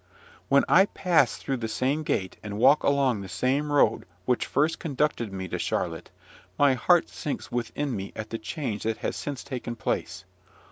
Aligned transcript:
When 0.49 0.63
I 0.67 0.87
pass 0.87 1.37
through 1.37 1.57
the 1.57 1.67
same 1.67 2.01
gate, 2.01 2.35
and 2.41 2.57
walk 2.57 2.81
along 2.81 3.21
the 3.21 3.29
same 3.29 3.71
road 3.71 4.07
which 4.25 4.47
first 4.47 4.79
conducted 4.79 5.31
me 5.31 5.47
to 5.49 5.59
Charlotte, 5.59 6.09
my 6.57 6.73
heart 6.73 7.07
sinks 7.07 7.51
within 7.51 7.95
me 7.95 8.11
at 8.15 8.31
the 8.31 8.39
change 8.39 8.81
that 8.81 8.97
has 9.05 9.15
since 9.15 9.43
taken 9.43 9.75
place. 9.75 10.25